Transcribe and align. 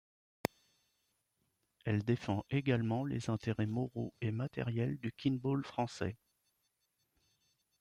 Elle 1.85 2.03
défend 2.03 2.43
également 2.49 3.05
les 3.05 3.29
intérêts 3.29 3.67
moraux 3.67 4.15
et 4.19 4.31
matériels 4.31 4.97
du 4.97 5.11
Kin-Ball 5.11 5.63
français. 5.63 6.17